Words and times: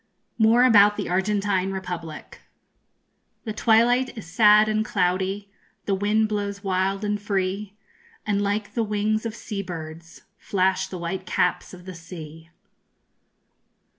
MORE 0.39 0.63
ABOUT 0.63 0.97
THE 0.97 1.09
ARGENTINE 1.09 1.71
REPUBLIC. 1.71 2.39
The 3.43 3.53
twilight 3.53 4.17
is 4.17 4.25
sad 4.25 4.67
and 4.67 4.83
cloudy, 4.83 5.51
The 5.85 5.93
wind 5.93 6.27
blows 6.27 6.63
wild 6.63 7.05
and 7.05 7.21
free, 7.21 7.75
And 8.25 8.41
like 8.41 8.73
the 8.73 8.81
wings 8.81 9.27
of 9.27 9.35
sea 9.35 9.61
birds 9.61 10.23
_Flash 10.43 10.89
the 10.89 10.97
white 10.97 11.27
caps 11.27 11.71
of 11.71 11.85
the 11.85 11.93
sea. 11.93 12.49